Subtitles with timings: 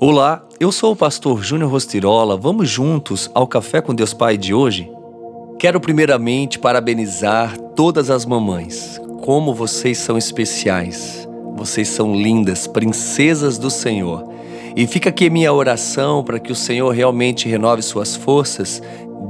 [0.00, 2.36] Olá, eu sou o pastor Júnior Rostirola.
[2.36, 4.88] Vamos juntos ao Café com Deus Pai de hoje?
[5.58, 9.00] Quero primeiramente parabenizar todas as mamães.
[9.24, 11.28] Como vocês são especiais.
[11.56, 14.24] Vocês são lindas, princesas do Senhor.
[14.76, 18.80] E fica aqui minha oração para que o Senhor realmente renove suas forças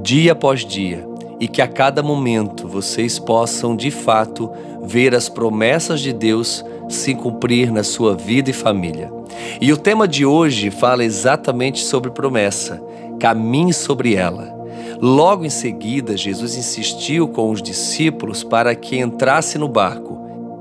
[0.03, 1.03] dia após dia
[1.41, 4.51] e que a cada momento vocês possam de fato
[4.83, 9.18] ver as promessas de Deus se cumprir na sua vida e família.
[9.61, 12.83] E o tema de hoje fala exatamente sobre promessa.
[13.19, 14.57] Caminhe sobre ela.
[15.01, 20.19] Logo em seguida, Jesus insistiu com os discípulos para que entrasse no barco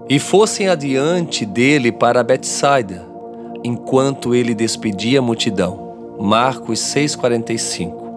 [0.09, 3.05] e fossem adiante dele para Betsaida,
[3.63, 6.15] enquanto ele despedia a multidão.
[6.19, 8.07] Marcos 6:45.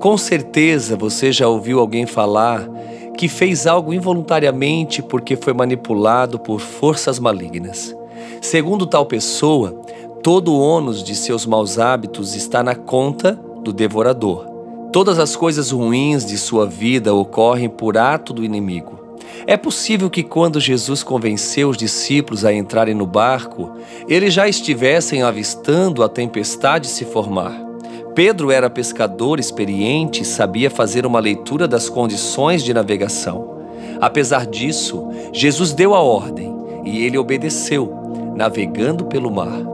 [0.00, 2.68] Com certeza você já ouviu alguém falar
[3.16, 7.94] que fez algo involuntariamente porque foi manipulado por forças malignas.
[8.40, 9.78] Segundo tal pessoa,
[10.22, 14.46] todo o ônus de seus maus hábitos está na conta do devorador.
[14.92, 18.98] Todas as coisas ruins de sua vida ocorrem por ato do inimigo.
[19.46, 23.72] É possível que, quando Jesus convenceu os discípulos a entrarem no barco,
[24.08, 27.54] eles já estivessem avistando a tempestade se formar.
[28.14, 33.58] Pedro era pescador experiente e sabia fazer uma leitura das condições de navegação.
[34.00, 36.52] Apesar disso, Jesus deu a ordem
[36.84, 39.69] e ele obedeceu, navegando pelo mar.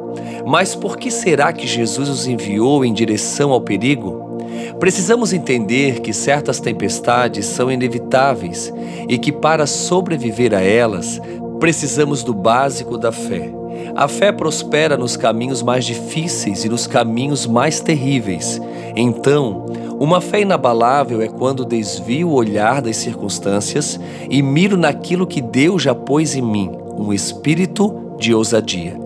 [0.47, 4.39] Mas por que será que Jesus os enviou em direção ao perigo?
[4.79, 8.73] Precisamos entender que certas tempestades são inevitáveis
[9.09, 11.21] e que, para sobreviver a elas,
[11.59, 13.53] precisamos do básico da fé
[13.95, 18.61] a fé prospera nos caminhos mais difíceis e nos caminhos mais terríveis.
[18.95, 19.67] Então,
[19.99, 25.83] uma fé inabalável é quando desvio o olhar das circunstâncias e miro naquilo que Deus
[25.83, 29.06] já pôs em mim, um espírito de ousadia.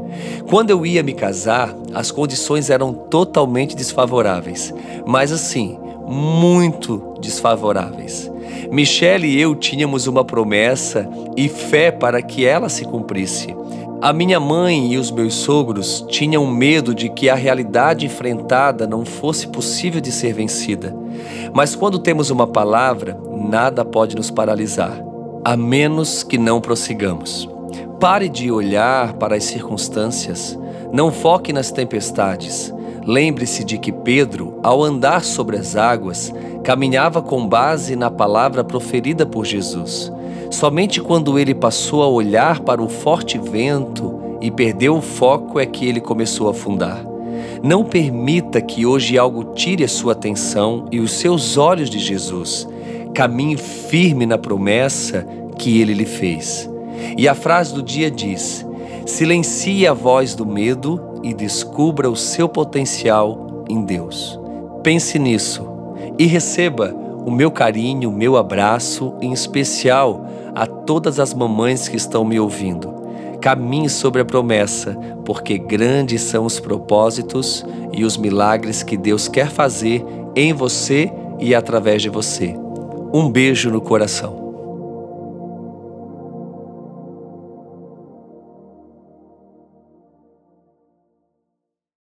[0.50, 4.74] Quando eu ia me casar, as condições eram totalmente desfavoráveis,
[5.06, 8.28] mas assim, muito desfavoráveis.
[8.68, 13.54] Michelle e eu tínhamos uma promessa e fé para que ela se cumprisse.
[14.02, 19.04] A minha mãe e os meus sogros tinham medo de que a realidade enfrentada não
[19.04, 20.92] fosse possível de ser vencida.
[21.54, 23.16] Mas quando temos uma palavra,
[23.48, 25.00] nada pode nos paralisar,
[25.44, 27.48] a menos que não prossigamos.
[28.00, 30.58] Pare de olhar para as circunstâncias,
[30.90, 32.72] não foque nas tempestades.
[33.04, 36.32] Lembre-se de que Pedro, ao andar sobre as águas,
[36.64, 40.10] caminhava com base na palavra proferida por Jesus.
[40.50, 45.66] Somente quando ele passou a olhar para o forte vento e perdeu o foco é
[45.66, 47.04] que ele começou a afundar.
[47.62, 52.66] Não permita que hoje algo tire a sua atenção e os seus olhos de Jesus.
[53.12, 55.26] Caminhe firme na promessa
[55.58, 56.69] que ele lhe fez.
[57.16, 58.66] E a frase do dia diz:
[59.06, 64.38] silencie a voz do medo e descubra o seu potencial em Deus.
[64.82, 65.66] Pense nisso
[66.18, 66.94] e receba
[67.26, 72.40] o meu carinho, o meu abraço, em especial a todas as mamães que estão me
[72.40, 73.00] ouvindo.
[73.40, 79.50] Caminhe sobre a promessa, porque grandes são os propósitos e os milagres que Deus quer
[79.50, 82.54] fazer em você e através de você.
[83.12, 84.39] Um beijo no coração.